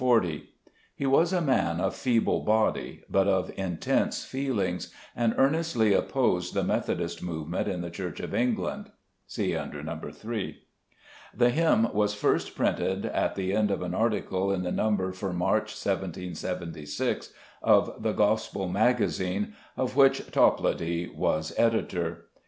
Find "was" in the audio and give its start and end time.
1.05-1.31, 11.93-12.15, 21.09-21.53